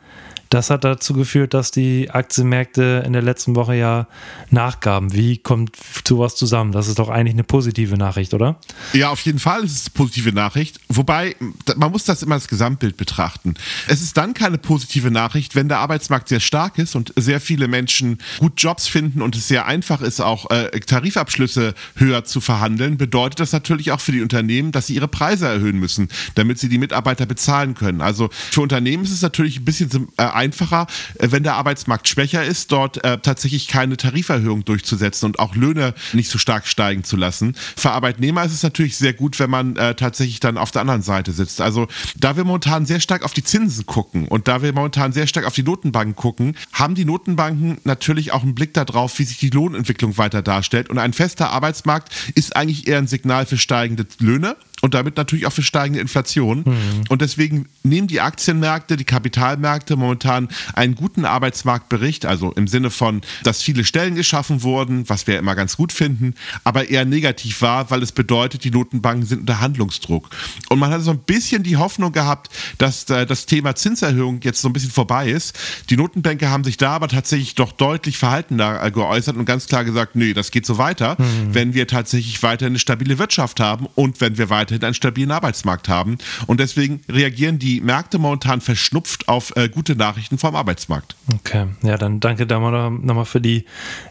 das 0.54 0.70
hat 0.70 0.84
dazu 0.84 1.14
geführt, 1.14 1.52
dass 1.52 1.72
die 1.72 2.10
Aktienmärkte 2.12 3.02
in 3.04 3.12
der 3.12 3.22
letzten 3.22 3.56
Woche 3.56 3.74
ja 3.74 4.06
nachgaben. 4.50 5.12
Wie 5.12 5.38
kommt 5.38 5.76
sowas 6.06 6.36
zusammen? 6.36 6.70
Das 6.70 6.86
ist 6.86 7.00
doch 7.00 7.08
eigentlich 7.08 7.34
eine 7.34 7.42
positive 7.42 7.96
Nachricht, 7.96 8.34
oder? 8.34 8.60
Ja, 8.92 9.10
auf 9.10 9.20
jeden 9.22 9.40
Fall 9.40 9.64
ist 9.64 9.72
es 9.72 9.86
eine 9.86 9.94
positive 9.94 10.32
Nachricht. 10.32 10.78
Wobei, 10.88 11.34
man 11.74 11.90
muss 11.90 12.04
das 12.04 12.22
immer 12.22 12.36
als 12.36 12.46
Gesamtbild 12.46 12.96
betrachten. 12.96 13.54
Es 13.88 14.00
ist 14.00 14.16
dann 14.16 14.32
keine 14.32 14.58
positive 14.58 15.10
Nachricht, 15.10 15.56
wenn 15.56 15.66
der 15.66 15.80
Arbeitsmarkt 15.80 16.28
sehr 16.28 16.38
stark 16.38 16.78
ist 16.78 16.94
und 16.94 17.12
sehr 17.16 17.40
viele 17.40 17.66
Menschen 17.66 18.18
gut 18.38 18.52
Jobs 18.58 18.86
finden 18.86 19.22
und 19.22 19.34
es 19.34 19.48
sehr 19.48 19.66
einfach 19.66 20.02
ist, 20.02 20.20
auch 20.20 20.48
äh, 20.52 20.70
Tarifabschlüsse 20.78 21.74
höher 21.96 22.24
zu 22.24 22.40
verhandeln, 22.40 22.96
bedeutet 22.96 23.40
das 23.40 23.50
natürlich 23.50 23.90
auch 23.90 24.00
für 24.00 24.12
die 24.12 24.22
Unternehmen, 24.22 24.70
dass 24.70 24.86
sie 24.86 24.94
ihre 24.94 25.08
Preise 25.08 25.48
erhöhen 25.48 25.80
müssen, 25.80 26.08
damit 26.36 26.60
sie 26.60 26.68
die 26.68 26.78
Mitarbeiter 26.78 27.26
bezahlen 27.26 27.74
können. 27.74 28.00
Also 28.00 28.28
für 28.30 28.60
Unternehmen 28.60 29.02
ist 29.02 29.10
es 29.10 29.22
natürlich 29.22 29.58
ein 29.58 29.64
bisschen 29.64 30.08
äh, 30.16 30.22
einfacher, 30.44 30.86
äh, 31.18 31.28
wenn 31.30 31.42
der 31.42 31.54
Arbeitsmarkt 31.54 32.08
schwächer 32.08 32.44
ist, 32.44 32.70
dort 32.70 33.02
äh, 33.04 33.18
tatsächlich 33.18 33.68
keine 33.68 33.96
Tariferhöhung 33.96 34.64
durchzusetzen 34.64 35.26
und 35.26 35.38
auch 35.38 35.54
Löhne 35.56 35.94
nicht 36.12 36.30
so 36.30 36.38
stark 36.38 36.66
steigen 36.66 37.04
zu 37.04 37.16
lassen. 37.16 37.56
Für 37.76 37.90
Arbeitnehmer 37.92 38.44
ist 38.44 38.52
es 38.52 38.62
natürlich 38.62 38.96
sehr 38.96 39.14
gut, 39.14 39.38
wenn 39.38 39.50
man 39.50 39.76
äh, 39.76 39.94
tatsächlich 39.94 40.40
dann 40.40 40.58
auf 40.58 40.70
der 40.70 40.82
anderen 40.82 41.02
Seite 41.02 41.32
sitzt. 41.32 41.60
Also 41.60 41.88
da 42.16 42.36
wir 42.36 42.44
momentan 42.44 42.86
sehr 42.86 43.00
stark 43.00 43.24
auf 43.24 43.32
die 43.32 43.44
Zinsen 43.44 43.86
gucken 43.86 44.28
und 44.28 44.48
da 44.48 44.62
wir 44.62 44.72
momentan 44.72 45.12
sehr 45.12 45.26
stark 45.26 45.46
auf 45.46 45.54
die 45.54 45.62
Notenbanken 45.62 46.14
gucken, 46.14 46.56
haben 46.72 46.94
die 46.94 47.04
Notenbanken 47.04 47.78
natürlich 47.84 48.32
auch 48.32 48.42
einen 48.42 48.54
Blick 48.54 48.74
darauf, 48.74 49.18
wie 49.18 49.24
sich 49.24 49.38
die 49.38 49.50
Lohnentwicklung 49.50 50.18
weiter 50.18 50.42
darstellt. 50.42 50.90
Und 50.90 50.98
ein 50.98 51.12
fester 51.12 51.50
Arbeitsmarkt 51.50 52.12
ist 52.34 52.56
eigentlich 52.56 52.86
eher 52.86 52.98
ein 52.98 53.06
Signal 53.06 53.46
für 53.46 53.56
steigende 53.56 54.06
Löhne 54.18 54.56
und 54.84 54.92
damit 54.92 55.16
natürlich 55.16 55.46
auch 55.46 55.52
für 55.52 55.62
steigende 55.62 55.98
Inflation. 55.98 56.58
Mhm. 56.58 57.04
Und 57.08 57.22
deswegen 57.22 57.70
nehmen 57.84 58.06
die 58.06 58.20
Aktienmärkte, 58.20 58.98
die 58.98 59.04
Kapitalmärkte 59.04 59.96
momentan 59.96 60.50
einen 60.74 60.94
guten 60.94 61.24
Arbeitsmarktbericht, 61.24 62.26
also 62.26 62.52
im 62.52 62.68
Sinne 62.68 62.90
von, 62.90 63.22
dass 63.44 63.62
viele 63.62 63.86
Stellen 63.86 64.14
geschaffen 64.14 64.62
wurden, 64.62 65.08
was 65.08 65.26
wir 65.26 65.38
immer 65.38 65.54
ganz 65.54 65.78
gut 65.78 65.90
finden, 65.90 66.34
aber 66.64 66.90
eher 66.90 67.06
negativ 67.06 67.62
war, 67.62 67.90
weil 67.90 68.02
es 68.02 68.12
bedeutet, 68.12 68.62
die 68.62 68.70
Notenbanken 68.70 69.24
sind 69.24 69.40
unter 69.40 69.62
Handlungsdruck. 69.62 70.28
Und 70.68 70.78
man 70.80 70.90
hat 70.90 71.00
so 71.00 71.12
ein 71.12 71.20
bisschen 71.20 71.62
die 71.62 71.78
Hoffnung 71.78 72.12
gehabt, 72.12 72.50
dass 72.76 73.08
äh, 73.08 73.24
das 73.24 73.46
Thema 73.46 73.74
Zinserhöhung 73.74 74.40
jetzt 74.42 74.60
so 74.60 74.68
ein 74.68 74.74
bisschen 74.74 74.90
vorbei 74.90 75.30
ist. 75.30 75.58
Die 75.88 75.96
Notenbanker 75.96 76.50
haben 76.50 76.62
sich 76.62 76.76
da 76.76 76.90
aber 76.90 77.08
tatsächlich 77.08 77.54
doch 77.54 77.72
deutlich 77.72 78.18
verhaltener 78.18 78.82
äh, 78.84 78.90
geäußert 78.90 79.38
und 79.38 79.46
ganz 79.46 79.66
klar 79.66 79.82
gesagt, 79.82 80.14
nee, 80.14 80.34
das 80.34 80.50
geht 80.50 80.66
so 80.66 80.76
weiter, 80.76 81.16
mhm. 81.18 81.54
wenn 81.54 81.72
wir 81.72 81.86
tatsächlich 81.86 82.42
weiter 82.42 82.66
eine 82.66 82.78
stabile 82.78 83.18
Wirtschaft 83.18 83.60
haben 83.60 83.86
und 83.94 84.20
wenn 84.20 84.36
wir 84.36 84.50
weiter 84.50 84.73
weiterhin 84.74 84.84
einen 84.84 84.94
stabilen 84.94 85.30
Arbeitsmarkt 85.30 85.88
haben. 85.88 86.18
Und 86.46 86.60
deswegen 86.60 87.00
reagieren 87.08 87.58
die 87.58 87.80
Märkte 87.80 88.18
momentan 88.18 88.60
verschnupft 88.60 89.28
auf 89.28 89.54
äh, 89.56 89.68
gute 89.68 89.96
Nachrichten 89.96 90.38
vom 90.38 90.54
Arbeitsmarkt. 90.54 91.16
Okay, 91.32 91.66
ja, 91.82 91.96
dann 91.96 92.20
danke 92.20 92.46
da 92.46 92.58
nochmal 92.58 93.24
für 93.24 93.40
die 93.40 93.64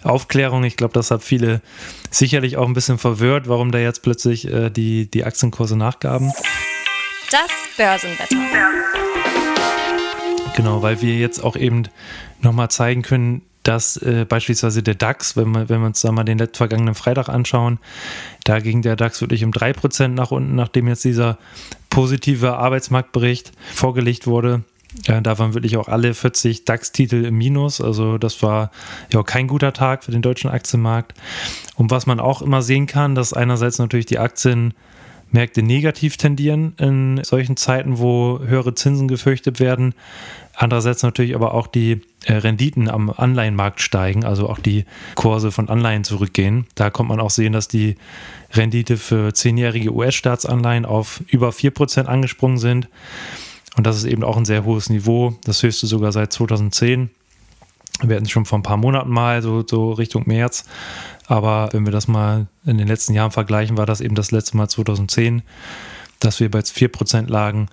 Aufklärung. 0.03 0.63
Ich 0.63 0.77
glaube, 0.77 0.93
das 0.93 1.12
hat 1.12 1.24
viele 1.24 1.62
sicherlich 2.10 2.58
auch 2.58 2.67
ein 2.67 2.74
bisschen 2.74 2.98
verwirrt, 2.98 3.48
warum 3.48 3.72
da 3.72 3.79
jetzt 3.79 4.01
plötzlich 4.03 4.48
äh, 4.48 4.70
die, 4.70 5.10
die 5.10 5.24
Aktienkurse 5.24 5.75
nachgaben. 5.75 6.32
Das 7.32 7.51
Börsenwetter. 7.77 8.38
Genau, 10.55 10.84
weil 10.84 11.01
wir 11.01 11.17
jetzt 11.17 11.43
auch 11.43 11.55
eben 11.55 11.84
nochmal 12.41 12.70
zeigen 12.70 13.01
können, 13.01 13.41
dass 13.63 13.98
äh, 13.98 14.25
beispielsweise 14.27 14.84
der 14.84 14.96
DAX, 14.96 15.36
wenn 15.38 15.51
wir, 15.51 15.70
wenn 15.70 15.79
wir 15.82 15.88
uns 15.88 16.01
da 16.01 16.12
mal 16.12 16.24
den 16.24 16.48
vergangenen 16.53 16.96
Freitag 16.96 17.29
anschauen, 17.29 17.79
da 18.43 18.60
ging 18.60 18.82
der 18.82 18.96
DAX 18.96 19.22
wirklich 19.22 19.43
um 19.43 19.51
3% 19.51 20.10
nach 20.10 20.32
unten, 20.32 20.55
nachdem 20.55 20.88
jetzt 20.88 21.05
dieser 21.05 21.38
positive 21.89 22.58
Arbeitsmarktbericht 22.58 23.51
vorgelegt 23.74 24.27
wurde. 24.27 24.63
Ja, 25.08 25.22
da 25.22 25.39
waren 25.39 25.53
wirklich 25.53 25.77
auch 25.77 25.88
alle 25.88 26.13
40 26.13 26.65
DAX-Titel 26.65 27.25
im 27.25 27.38
Minus. 27.38 27.82
Also 27.82 28.17
das 28.17 28.43
war 28.43 28.72
ja 29.12 29.24
kein 29.24 29.48
guter 29.48 29.74
Tag 29.74 30.03
für 30.03 30.12
den 30.12 30.22
deutschen 30.22 30.51
Aktienmarkt. 30.51 31.13
Und 31.75 31.89
was 31.89 32.05
man 32.05 32.20
auch 32.20 32.41
immer 32.41 32.62
sehen 32.62 32.86
kann, 32.86 33.15
dass 33.15 33.34
einerseits 33.34 33.79
natürlich 33.79 34.05
die 34.05 34.20
Aktien 34.20 34.74
Märkte 35.33 35.63
negativ 35.63 36.17
tendieren 36.17 36.73
in 36.77 37.21
solchen 37.23 37.57
Zeiten, 37.57 37.99
wo 37.99 38.39
höhere 38.39 38.75
Zinsen 38.75 39.07
gefürchtet 39.07 39.59
werden. 39.59 39.93
Andererseits 40.55 41.01
natürlich 41.01 41.35
aber 41.35 41.53
auch 41.53 41.67
die 41.67 42.01
äh, 42.25 42.33
Renditen 42.33 42.89
am 42.89 43.09
Anleihenmarkt 43.09 43.81
steigen, 43.81 44.23
also 44.23 44.47
auch 44.47 44.59
die 44.59 44.85
Kurse 45.15 45.51
von 45.51 45.67
Anleihen 45.67 46.03
zurückgehen. 46.03 46.67
Da 46.75 46.91
kommt 46.91 47.09
man 47.09 47.19
auch 47.19 47.31
sehen, 47.31 47.53
dass 47.53 47.67
die 47.67 47.95
Rendite 48.53 48.97
für 48.97 49.33
zehnjährige 49.33 49.91
US-Staatsanleihen 49.91 50.85
auf 50.85 51.23
über 51.27 51.49
4% 51.49 52.05
angesprungen 52.05 52.59
sind. 52.59 52.87
Und 53.75 53.87
das 53.87 53.97
ist 53.97 54.05
eben 54.05 54.23
auch 54.23 54.37
ein 54.37 54.45
sehr 54.45 54.63
hohes 54.63 54.91
Niveau, 54.91 55.35
das 55.43 55.63
höchste 55.63 55.87
sogar 55.87 56.11
seit 56.11 56.31
2010. 56.31 57.09
Wir 58.01 58.15
hatten 58.15 58.25
es 58.25 58.31
schon 58.31 58.45
vor 58.45 58.59
ein 58.59 58.63
paar 58.63 58.77
Monaten 58.77 59.09
mal, 59.09 59.41
so, 59.41 59.63
so 59.67 59.91
Richtung 59.91 60.23
März. 60.25 60.65
Aber 61.27 61.70
wenn 61.72 61.86
wir 61.86 61.92
das 61.92 62.08
mal 62.08 62.48
in 62.65 62.77
den 62.77 62.88
letzten 62.88 63.13
Jahren 63.13 63.32
vergleichen, 63.32 63.77
war 63.77 63.86
das 63.86 64.01
eben 64.01 64.15
das 64.15 64.32
letzte 64.32 64.58
Mal 64.58 64.68
2010, 64.68 65.42
dass 66.20 66.39
wir 66.39 66.50
bei 66.50 66.60
4% 66.60 67.30
lagen. 67.30 67.70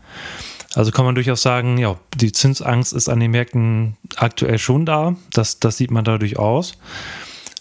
Also 0.74 0.92
kann 0.92 1.04
man 1.04 1.16
durchaus 1.16 1.42
sagen, 1.42 1.78
ja, 1.78 1.96
die 2.14 2.32
Zinsangst 2.32 2.92
ist 2.92 3.08
an 3.08 3.18
den 3.18 3.32
Märkten 3.32 3.96
aktuell 4.16 4.58
schon 4.58 4.86
da. 4.86 5.16
Das, 5.32 5.58
das 5.58 5.76
sieht 5.76 5.90
man 5.90 6.04
dadurch 6.04 6.38
aus. 6.38 6.74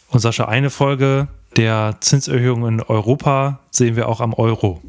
Und 0.10 0.19
Sascha, 0.19 0.46
eine 0.46 0.69
Folge 0.69 1.27
der 1.55 1.98
Zinserhöhung 2.01 2.67
in 2.67 2.81
Europa 2.81 3.60
sehen 3.72 3.96
wir 3.96 4.08
auch 4.08 4.22
am 4.22 4.34
Euro. 4.34 4.81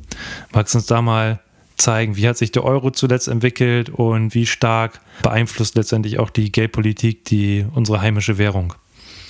Magst 0.53 0.75
du 0.75 0.79
uns 0.79 0.87
da 0.87 1.01
mal 1.01 1.41
zeigen, 1.77 2.17
wie 2.17 2.29
hat 2.29 2.37
sich 2.37 2.53
der 2.53 2.65
Euro 2.65 2.91
zuletzt 2.91 3.29
entwickelt 3.29 3.89
und 3.89 4.35
wie 4.35 4.47
stark 4.47 5.01
beeinflusst 5.23 5.77
letztendlich 5.77 6.19
auch 6.19 6.29
die 6.29 6.53
Geldpolitik 6.53 7.25
die 7.25 7.65
unsere 7.75 8.03
heimische 8.03 8.37
Währung? 8.37 8.75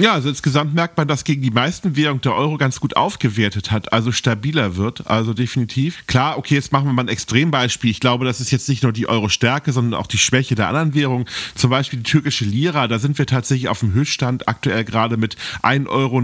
Ja, 0.01 0.15
also 0.15 0.31
insgesamt 0.31 0.75
merkt 0.75 0.97
man, 0.97 1.07
dass 1.07 1.25
gegen 1.25 1.43
die 1.43 1.51
meisten 1.51 1.95
Währungen 1.95 2.23
der 2.23 2.35
Euro 2.35 2.57
ganz 2.57 2.81
gut 2.81 2.97
aufgewertet 2.97 3.71
hat, 3.71 3.93
also 3.93 4.13
stabiler 4.13 4.77
wird, 4.77 5.07
also 5.07 5.35
definitiv. 5.35 6.07
Klar, 6.07 6.39
okay, 6.39 6.55
jetzt 6.55 6.73
machen 6.73 6.87
wir 6.87 6.95
mal 6.95 7.03
ein 7.03 7.09
Extrembeispiel. 7.09 7.91
Ich 7.91 8.01
glaube, 8.01 8.25
das 8.25 8.41
ist 8.41 8.51
jetzt 8.51 8.67
nicht 8.71 8.83
nur 8.83 8.93
die 8.93 9.09
Euro-Stärke, 9.09 9.73
sondern 9.73 10.01
auch 10.01 10.07
die 10.07 10.17
Schwäche 10.17 10.55
der 10.55 10.69
anderen 10.69 10.95
Währungen. 10.95 11.27
Zum 11.55 11.69
Beispiel 11.69 11.99
die 11.99 12.11
türkische 12.11 12.47
Lira, 12.47 12.89
da 12.89 12.99
sind 12.99 13.19
wir 13.19 13.27
tatsächlich 13.27 13.69
auf 13.69 13.81
dem 13.81 13.93
Höchststand, 13.93 14.49
aktuell 14.49 14.85
gerade 14.85 15.19
mit 15.19 15.37
1,29 15.63 15.87
Euro 15.91 16.21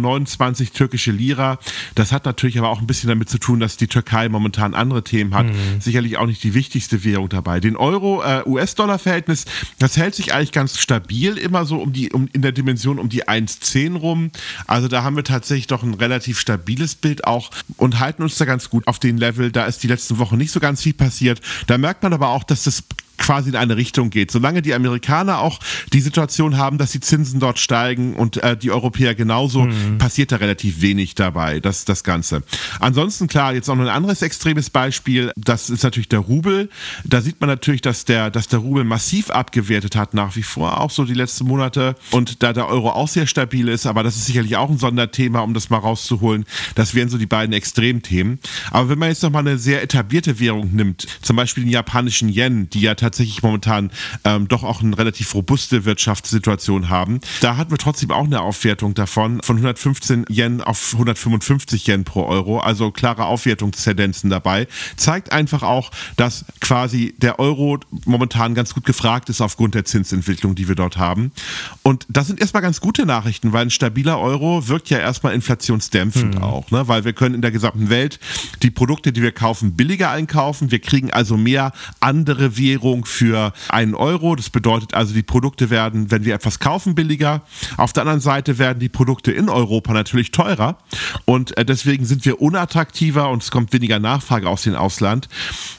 türkische 0.73 1.11
Lira. 1.11 1.59
Das 1.95 2.13
hat 2.13 2.25
natürlich 2.25 2.59
aber 2.59 2.71
auch 2.71 2.81
ein 2.81 2.87
bisschen 2.87 3.11
damit 3.11 3.29
zu 3.29 3.39
tun, 3.39 3.61
dass 3.61 3.77
die 3.77 3.89
Türkei 3.89 4.31
momentan 4.31 4.73
andere 4.73 5.05
Themen 5.05 5.35
hat. 5.35 5.49
Mhm. 5.49 5.81
Sicherlich 5.81 6.17
auch 6.17 6.27
nicht 6.27 6.43
die 6.43 6.55
wichtigste 6.55 7.05
Währung 7.05 7.29
dabei. 7.29 7.61
Den 7.61 7.77
Euro-US-Dollar-Verhältnis, 7.77 9.45
äh, 9.45 9.49
das 9.81 9.99
hält 9.99 10.15
sich 10.15 10.33
eigentlich 10.33 10.53
ganz 10.53 10.79
stabil, 10.79 11.37
immer 11.37 11.67
so 11.67 11.77
um 11.77 11.93
die, 11.93 12.11
um, 12.11 12.27
in 12.33 12.41
der 12.41 12.53
Dimension 12.53 12.99
um 12.99 13.11
die 13.11 13.29
1 13.29 13.66
10 13.71 13.97
rum. 13.97 14.31
Also 14.67 14.89
da 14.89 15.03
haben 15.03 15.17
wir 15.17 15.25
tatsächlich 15.25 15.67
doch 15.67 15.83
ein 15.83 15.95
relativ 15.95 16.39
stabiles 16.39 16.95
Bild 16.95 17.27
auch 17.27 17.51
und 17.77 18.01
halten 18.01 18.23
uns 18.23 18.37
da 18.37 18.45
ganz 18.45 18.71
gut 18.71 18.87
auf 18.87 18.99
den 18.99 19.19
Level. 19.19 19.53
Da 19.53 19.67
ist 19.67 19.83
die 19.83 19.89
letzten 19.89 20.19
Wochen 20.19 20.37
nicht 20.37 20.53
so 20.53 20.61
ganz 20.61 20.83
viel 20.83 20.95
passiert. 20.95 21.41
Da 21.67 21.79
merkt 21.79 22.03
man 22.03 22.13
aber 22.13 22.29
auch, 22.29 22.45
dass 22.45 22.65
das 22.65 22.83
quasi 23.19 23.51
in 23.51 23.57
eine 23.57 23.77
Richtung 23.77 24.11
geht. 24.11 24.31
Solange 24.31 24.63
die 24.63 24.75
Amerikaner 24.75 25.41
auch 25.41 25.59
die 25.93 26.01
Situation 26.01 26.57
haben, 26.57 26.79
dass 26.79 26.93
die 26.93 27.01
Zinsen 27.01 27.41
dort 27.41 27.59
steigen 27.59 28.15
und 28.15 28.37
äh, 28.43 28.57
die 28.57 28.71
Europäer 28.71 29.15
genauso, 29.15 29.63
mhm. 29.63 29.99
passiert 29.99 30.33
da 30.33 30.37
relativ 30.37 30.81
wenig 30.81 31.15
dabei, 31.15 31.61
das, 31.61 31.85
das 31.85 32.05
Ganze. 32.05 32.43
Ansonsten, 32.81 33.27
klar, 33.27 33.55
jetzt 33.55 33.69
auch 33.69 33.77
noch 33.77 33.85
ein 33.85 33.91
anderes 33.91 34.23
extremes 34.23 34.71
Beispiel, 34.71 35.33
das 35.37 35.71
ist 35.71 35.83
natürlich 35.83 36.09
der 36.09 36.21
Rubel. 36.21 36.69
Da 37.05 37.21
sieht 37.21 37.41
man 37.41 37.49
natürlich, 37.49 37.81
dass 37.81 38.05
der, 38.05 38.31
dass 38.31 38.49
der 38.49 38.61
Rubel 38.61 38.85
massiv 38.85 39.31
abgewertet 39.31 39.97
hat, 39.97 40.15
nach 40.15 40.37
wie 40.37 40.43
vor, 40.43 40.81
auch 40.81 40.91
so 40.91 41.05
die 41.05 41.15
letzten 41.15 41.47
Monate. 41.47 41.95
Und 42.11 42.43
da 42.43 42.53
der 42.53 42.69
Euro 42.69 42.91
auch 42.91 43.09
sehr 43.09 43.27
stabil 43.27 43.69
ist, 43.69 43.87
aber 43.87 44.03
das 44.03 44.17
ist 44.17 44.27
sicherlich 44.27 44.57
auch 44.57 44.71
ein 44.71 44.79
Sonderthema, 44.79 45.41
um 45.41 45.55
das 45.55 45.71
mal 45.71 45.79
rauszuholen. 45.79 46.45
Das 46.75 46.95
wären 46.95 47.09
so 47.09 47.19
die 47.19 47.27
beiden 47.27 47.53
Extremthemen. 47.53 48.39
Aber 48.71 48.89
wenn 48.89 48.99
man 48.99 49.09
jetzt 49.09 49.23
nochmal 49.23 49.47
eine 49.47 49.59
sehr 49.59 49.83
etablierte 49.83 50.39
Währung 50.41 50.75
nimmt, 50.75 51.07
zum 51.23 51.37
Beispiel 51.37 51.65
den 51.65 51.73
japanischen 51.73 52.29
Yen, 52.29 52.69
die 52.71 52.81
ja 52.81 52.95
tatsächlich 53.07 53.43
momentan 53.43 53.91
ähm, 54.25 54.49
doch 54.49 54.65
auch 54.65 54.83
eine 54.83 54.99
relativ 54.99 55.35
robuste 55.35 55.85
Wirtschaftssituation 55.85 56.89
haben. 56.89 57.21
Da 57.41 57.57
hatten 57.57 57.71
wir 57.71 57.79
trotzdem 57.79 58.11
auch 58.11 58.25
eine 58.25 58.41
Aufwertung 58.41 58.95
davon 58.95 59.41
von 59.43 59.57
115 59.57 60.27
Yen 60.29 60.61
auf 60.61 60.93
155 60.93 61.87
Yen 61.87 62.05
pro 62.05 62.25
Euro, 62.25 62.59
also 62.59 62.91
klare 62.91 63.27
Aufwertungstendenzen 63.27 64.29
dabei. 64.29 64.67
Zeigt 64.97 65.33
einfach 65.33 65.63
auch, 65.63 65.91
dass 66.17 66.45
quasi 66.61 67.15
der 67.19 67.39
Euro 67.39 67.79
momentan 68.05 68.55
ganz 68.55 68.75
gut 68.75 68.85
gefragt 68.85 69.29
ist 69.29 69.41
aufgrund 69.41 69.75
der 69.75 69.85
Zinsentwicklung, 69.85 70.55
die 70.57 70.67
wir 70.67 70.75
dort 70.75 70.97
haben. 70.97 71.31
Und 71.83 72.07
das 72.09 72.27
sind 72.27 72.41
erstmal 72.41 72.63
ganz 72.63 72.81
gute 72.81 73.07
Nachrichten, 73.07 73.53
weil 73.53 73.67
ein 73.67 73.71
stabiler 73.71 74.19
Euro 74.19 74.67
wirkt 74.67 74.91
ja 74.91 74.99
erstmal 74.99 75.35
inflationsdämpfend 75.35 76.37
mhm. 76.37 76.43
auch, 76.43 76.71
ne? 76.73 76.89
weil 76.89 77.05
wir 77.05 77.13
können 77.13 77.37
in 77.37 77.43
der 77.43 77.53
gesamten 77.53 77.89
Welt 77.89 78.19
die 78.63 78.71
Produkte, 78.71 79.13
die 79.13 79.23
wir 79.23 79.33
kaufen, 79.33 79.77
billiger 79.77 80.11
einkaufen. 80.11 80.71
Wir 80.73 80.81
kriegen 80.81 81.13
also 81.13 81.37
mehr 81.37 81.73
andere 82.01 82.57
Währungen 82.57 82.96
Währung 82.97 83.05
für 83.05 83.53
einen 83.69 83.95
Euro. 83.95 84.37
Das 84.37 84.51
bedeutet 84.51 84.95
also, 84.95 85.13
die 85.13 85.23
Produkte 85.23 85.71
werden, 85.71 86.11
wenn 86.11 86.25
wir 86.25 86.35
etwas 86.35 86.59
kaufen, 86.59 86.95
billiger. 86.95 87.43
Auf 87.77 87.93
der 87.93 88.03
anderen 88.03 88.21
Seite 88.21 88.59
werden 88.59 88.79
die 88.79 88.89
Produkte 88.89 89.33
in 89.33 89.49
Europa 89.49 89.93
natürlich 89.93 90.31
teurer 90.31 90.79
und 91.25 91.57
äh, 91.57 91.65
deswegen 91.65 92.07
sind 92.07 92.25
wir 92.25 92.41
unattraktiver 92.41 93.31
und 93.31 93.43
es 93.43 93.51
kommt 93.51 93.73
weniger 93.73 93.99
Nachfrage 93.99 94.49
aus 94.49 94.63
dem 94.63 94.75
Ausland. 94.75 95.29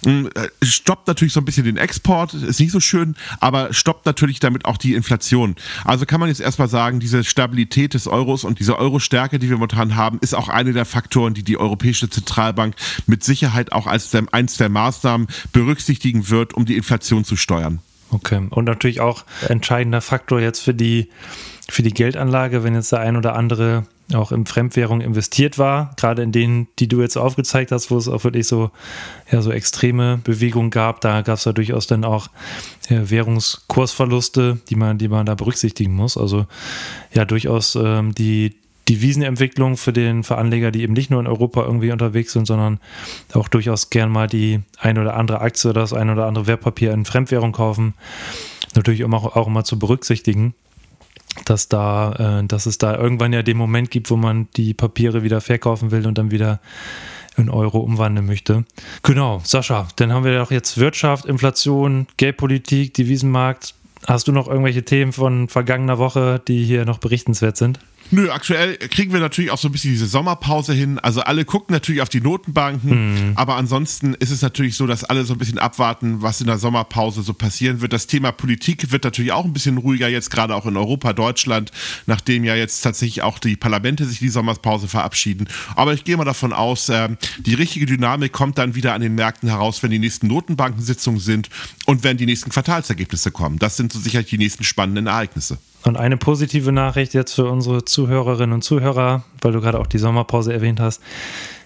Hm, 0.04 0.30
äh, 0.36 0.48
stoppt 0.64 1.08
natürlich 1.08 1.34
so 1.34 1.42
ein 1.42 1.46
bisschen 1.46 1.66
den 1.66 1.78
Export, 1.78 2.34
ist 2.34 2.60
nicht 2.60 2.72
so 2.72 2.80
schön, 2.80 3.16
aber 3.40 3.74
stoppt 3.74 4.06
natürlich 4.06 4.40
damit 4.40 4.66
auch 4.66 4.78
die 4.78 4.94
Inflation. 4.94 5.56
Also 5.84 6.06
kann 6.06 6.20
man 6.20 6.30
jetzt 6.30 6.42
erstmal 6.42 6.70
sagen, 6.70 7.00
diese 7.00 7.24
Stabilität 7.24 7.94
des 7.94 8.08
Euros 8.08 8.44
und 8.44 8.60
diese 8.60 8.78
Euro-Stärke, 8.78 9.40
die 9.40 9.50
wir 9.50 9.58
momentan 9.58 9.96
haben, 9.96 10.20
ist 10.22 10.36
auch 10.36 10.50
eine 10.50 10.74
der 10.74 10.86
Faktoren, 10.86 11.34
die 11.34 11.44
die 11.44 11.58
Europäische 11.58 12.10
Zentralbank 12.10 12.76
mit 13.06 13.24
Sicherheit 13.24 13.72
auch 13.72 13.88
als 13.88 14.14
eins 14.32 14.58
der 14.58 14.70
Maßnahmen 14.70 15.28
berücksichtigen 15.52 16.30
wird, 16.30 16.54
um 16.54 16.66
die 16.66 16.76
Inflation 16.76 17.07
Inflation 17.08 17.24
zu 17.24 17.36
steuern. 17.36 17.80
Okay. 18.12 18.48
Und 18.50 18.66
natürlich 18.66 19.02
auch 19.02 19.26
entscheidender 19.48 20.02
Faktor 20.02 20.40
jetzt 20.40 20.60
für 20.60 20.74
die, 20.74 21.10
für 21.70 21.84
die 21.84 21.94
Geldanlage, 21.94 22.64
wenn 22.64 22.74
jetzt 22.74 22.92
der 22.92 23.00
ein 23.00 23.18
oder 23.18 23.36
andere 23.36 23.86
auch 24.14 24.32
in 24.32 24.46
Fremdwährung 24.46 25.02
investiert 25.02 25.58
war, 25.58 25.94
gerade 25.98 26.22
in 26.22 26.32
denen, 26.32 26.68
die 26.80 26.88
du 26.88 27.02
jetzt 27.02 27.18
aufgezeigt 27.18 27.74
hast, 27.74 27.92
wo 27.92 27.98
es 27.98 28.08
auch 28.08 28.24
wirklich 28.24 28.48
so, 28.48 28.72
ja, 29.30 29.42
so 29.42 29.52
extreme 29.52 30.22
Bewegungen 30.24 30.70
gab, 30.70 31.02
da 31.02 31.22
gab 31.22 31.38
es 31.38 31.44
ja 31.44 31.52
durchaus 31.52 31.88
dann 31.88 32.06
auch 32.06 32.30
ja, 32.88 33.10
Währungskursverluste, 33.10 34.60
die 34.70 34.76
man, 34.76 34.98
die 34.98 35.10
man 35.10 35.26
da 35.26 35.36
berücksichtigen 35.36 35.94
muss. 35.94 36.16
Also 36.16 36.46
ja, 37.14 37.26
durchaus 37.26 37.76
ähm, 37.76 38.16
die, 38.16 38.56
Devisenentwicklung 38.90 39.78
für 39.78 39.94
den 39.94 40.24
für 40.24 40.38
Anleger, 40.38 40.72
die 40.72 40.82
eben 40.82 40.94
nicht 40.94 41.10
nur 41.10 41.20
in 41.20 41.28
Europa 41.28 41.64
irgendwie 41.64 41.92
unterwegs 41.92 42.34
sind, 42.34 42.46
sondern 42.46 42.80
auch 43.34 43.48
durchaus 43.48 43.90
gern 43.90 44.10
mal 44.10 44.28
die 44.28 44.62
ein 44.80 44.98
oder 44.98 45.16
andere 45.16 45.42
Aktie 45.42 45.70
oder 45.70 45.82
das 45.82 45.94
ein 45.94 46.10
oder 46.10 46.26
andere 46.26 46.48
Wertpapier 46.48 46.94
in 46.94 47.06
Fremdwährung 47.06 47.52
kaufen. 47.52 47.94
Natürlich 48.76 49.04
auch, 49.04 49.36
auch 49.36 49.48
immer 49.48 49.64
zu 49.64 49.80
berücksichtigen, 49.80 50.54
dass 51.46 51.68
da, 51.68 52.40
äh, 52.42 52.48
dass 52.48 52.66
es 52.66 52.78
da 52.78 52.96
irgendwann 52.96 53.34
ja 53.34 53.44
den 53.44 53.58
Moment 53.58 53.92
gibt, 53.92 54.10
wo 54.10 54.16
man 54.16 54.48
die 54.56 54.74
Papiere 54.74 55.24
wieder 55.24 55.42
verkaufen 55.42 55.92
will 55.92 56.08
und 56.08 56.18
dann 56.18 56.32
wieder 56.32 56.60
in 57.38 57.50
Euro 57.50 57.80
umwandeln 57.80 58.26
möchte. 58.26 58.66
Genau, 59.04 59.42
Sascha, 59.44 59.88
dann 59.98 60.12
haben 60.12 60.26
wir 60.26 60.38
doch 60.38 60.52
jetzt 60.52 60.78
Wirtschaft, 60.78 61.26
Inflation, 61.26 62.08
Geldpolitik, 62.18 62.94
Devisenmarkt. 62.96 63.76
Hast 64.08 64.28
du 64.28 64.32
noch 64.32 64.48
irgendwelche 64.48 64.84
Themen 64.84 65.14
von 65.14 65.48
vergangener 65.48 65.98
Woche, 65.98 66.42
die 66.48 66.64
hier 66.64 66.86
noch 66.86 66.98
berichtenswert 66.98 67.58
sind? 67.58 67.80
Nö, 68.10 68.30
aktuell 68.32 68.78
kriegen 68.78 69.12
wir 69.12 69.20
natürlich 69.20 69.52
auch 69.52 69.58
so 69.58 69.68
ein 69.68 69.72
bisschen 69.72 69.92
diese 69.92 70.08
Sommerpause 70.08 70.74
hin. 70.74 70.98
Also 71.00 71.22
alle 71.22 71.44
gucken 71.44 71.74
natürlich 71.74 72.02
auf 72.02 72.10
die 72.10 72.22
Notenbanken, 72.22 73.32
mhm. 73.32 73.32
aber 73.36 73.56
ansonsten 73.56 74.14
ist 74.14 74.32
es 74.32 74.42
natürlich 74.42 74.76
so, 74.76 74.88
dass 74.88 75.04
alle 75.04 75.26
so 75.26 75.34
ein 75.34 75.38
bisschen 75.38 75.60
abwarten, 75.60 76.22
was 76.22 76.40
in 76.40 76.48
der 76.48 76.58
Sommerpause 76.58 77.22
so 77.22 77.34
passieren 77.34 77.82
wird. 77.82 77.92
Das 77.92 78.08
Thema 78.08 78.32
Politik 78.32 78.92
wird 78.92 79.04
natürlich 79.04 79.34
auch 79.34 79.44
ein 79.44 79.52
bisschen 79.52 79.78
ruhiger 79.78 80.08
jetzt, 80.08 80.32
gerade 80.32 80.56
auch 80.56 80.66
in 80.66 80.78
Europa, 80.78 81.12
Deutschland, 81.12 81.72
nachdem 82.06 82.46
ja 82.46 82.56
jetzt 82.56 82.82
tatsächlich 82.82 83.24
auch 83.24 83.40
die 83.40 83.58
Parlamente 83.58 84.06
sich 84.06 84.20
die 84.20 84.30
Sommerpause 84.30 84.88
verabschieden. 84.88 85.48
Aber 85.76 85.94
ich 85.94 86.06
gehe 86.06 86.16
mal 86.16 86.24
davon 86.24 86.54
aus, 86.54 86.88
äh, 86.90 87.10
die 87.40 87.56
richtige 87.56 87.86
Dynamik 87.86 88.32
kommt 88.32 88.58
dann 88.58 88.76
wieder 88.76 88.94
an 88.94 89.02
den 89.02 89.16
Märkten 89.16 89.50
heraus, 89.50 89.84
wenn 89.84 89.92
die 89.92 90.00
nächsten 90.00 90.28
Notenbankensitzungen 90.28 91.20
sind 91.20 91.50
und 91.86 92.04
wenn 92.04 92.16
die 92.16 92.26
nächsten 92.26 92.52
Quartalsergebnisse 92.52 93.32
kommen. 93.32 93.60
Das 93.60 93.76
sind 93.76 93.92
so 93.92 94.00
sicherlich 94.00 94.30
die 94.30 94.38
nächsten 94.38 94.64
spannenden 94.64 95.08
Ereignisse. 95.08 95.58
Und 95.84 95.98
eine 95.98 96.18
positive 96.18 96.72
Nachricht 96.72 97.14
jetzt 97.14 97.34
für 97.34 97.46
unsere 97.46 97.86
Zuhörerinnen 97.86 98.54
und 98.54 98.64
Zuhörer, 98.64 99.24
weil 99.42 99.52
du 99.52 99.62
gerade 99.62 99.80
auch 99.80 99.88
die 99.88 100.00
Sommerpause 100.00 100.54
erwähnt 100.54 100.80
hast. 100.80 101.02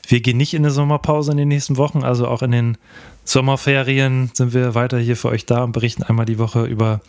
Wir 0.08 0.22
gehen 0.22 0.38
nicht 0.38 0.54
in 0.54 0.64
eine 0.64 0.72
Sommerpause 0.72 1.32
in 1.32 1.38
den 1.38 1.48
nächsten 1.48 1.78
Wochen, 1.78 2.04
also 2.04 2.28
auch 2.28 2.42
in 2.42 2.52
den 2.52 2.78
Sommerferien 3.24 4.32
sind 4.34 4.54
wir 4.54 4.76
weiter 4.76 5.00
hier 5.00 5.16
für 5.16 5.30
euch 5.30 5.46
da 5.46 5.64
und 5.64 5.72
berichten 5.72 6.04
einmal 6.04 6.26
die 6.26 6.40
Woche 6.40 6.66
über 6.66 7.02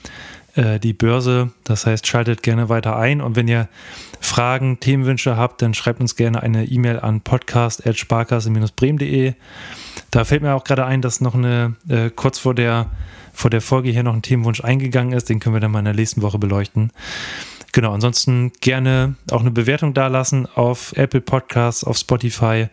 äh, 0.55 0.79
die 0.79 0.93
Börse. 0.93 1.51
Das 1.65 1.87
heißt, 1.87 2.07
schaltet 2.07 2.43
gerne 2.43 2.69
weiter 2.69 2.97
ein 2.97 3.21
und 3.21 3.35
wenn 3.37 3.49
ihr 3.49 3.69
Fragen, 4.21 4.79
Themenwünsche 4.79 5.37
habt, 5.37 5.63
dann 5.63 5.75
schreibt 5.75 6.01
uns 6.01 6.15
gerne 6.15 6.41
eine 6.43 6.67
E-Mail 6.67 7.01
an 7.01 7.23
podcast.sparkasse-bremen.de. 7.23 9.35
Da 10.11 10.25
fällt 10.25 10.43
mir 10.43 10.55
auch 10.55 10.65
gerade 10.65 10.85
ein, 10.85 11.01
dass 11.03 11.21
noch 11.21 11.35
eine 11.35 11.75
äh, 11.89 12.11
kurz 12.11 12.39
vor 12.39 12.55
der 12.55 12.87
vor 13.33 13.51
der 13.51 13.61
Folge 13.61 13.91
hier 13.91 14.03
noch 14.03 14.15
ein 14.15 14.23
Themenwunsch 14.23 14.63
eingegangen 14.63 15.13
ist. 15.13 15.29
Den 15.29 15.41
können 15.41 15.55
wir 15.55 15.61
dann 15.61 15.71
mal 15.71 15.81
in 15.81 15.87
der 15.87 15.95
nächsten 15.95 16.23
Woche 16.23 16.39
beleuchten. 16.39 16.91
genau, 17.73 17.93
ansonsten 17.93 18.53
gerne 18.61 19.15
auch 19.31 19.41
eine 19.41 19.51
Bewertung 19.51 19.95
dalassen 19.95 20.47
auf 20.55 20.93
Apple 20.97 21.21
Podcasts, 21.21 21.85
auf 21.85 21.97
Spotify. 21.97 22.69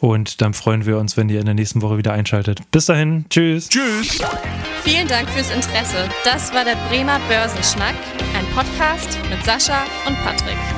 Und 0.00 0.40
dann 0.42 0.54
freuen 0.54 0.86
wir 0.86 0.98
uns, 0.98 1.16
wenn 1.16 1.28
ihr 1.28 1.40
in 1.40 1.46
der 1.46 1.54
nächsten 1.54 1.82
Woche 1.82 1.98
wieder 1.98 2.12
einschaltet. 2.12 2.60
Bis 2.70 2.86
dahin, 2.86 3.24
tschüss. 3.30 3.68
Tschüss. 3.68 4.20
Vielen 4.84 5.08
Dank 5.08 5.28
fürs 5.30 5.50
Interesse. 5.50 6.08
Das 6.24 6.54
war 6.54 6.64
der 6.64 6.76
Bremer 6.88 7.18
Börsenschnack, 7.28 7.96
ein 8.36 8.46
Podcast 8.54 9.18
mit 9.28 9.44
Sascha 9.44 9.84
und 10.06 10.16
Patrick. 10.22 10.77